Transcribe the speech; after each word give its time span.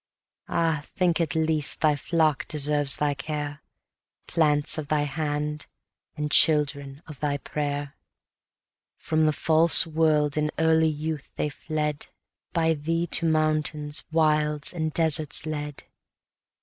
Ah, 0.49 0.81
think 0.95 1.21
at 1.21 1.35
least 1.35 1.81
thy 1.81 1.95
flock 1.95 2.47
deserves 2.47 2.97
thy 2.97 3.13
care, 3.13 3.61
Plants 4.25 4.79
of 4.79 4.87
thy 4.87 5.03
hand, 5.03 5.67
and 6.15 6.31
children 6.31 7.03
of 7.05 7.19
thy 7.19 7.37
prayer. 7.37 7.93
130 8.97 8.97
From 8.97 9.25
the 9.27 9.31
false 9.31 9.85
world 9.85 10.37
in 10.37 10.49
early 10.57 10.89
youth 10.89 11.29
they 11.35 11.49
fled, 11.49 12.07
By 12.51 12.73
thee 12.73 13.05
to 13.11 13.27
mountains, 13.27 14.03
wilds, 14.11 14.73
and 14.73 14.91
deserts 14.91 15.45
led. 15.45 15.83